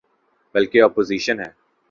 [0.55, 1.49] بلکہ اپوزیشن ہے۔